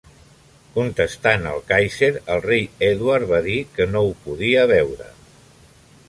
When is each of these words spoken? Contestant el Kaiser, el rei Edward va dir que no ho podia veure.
Contestant 0.75 1.43
el 1.49 1.59
Kaiser, 1.71 2.09
el 2.35 2.41
rei 2.45 2.65
Edward 2.87 3.29
va 3.33 3.41
dir 3.47 3.59
que 3.75 3.87
no 3.91 4.01
ho 4.07 4.15
podia 4.23 4.63
veure. 4.73 5.11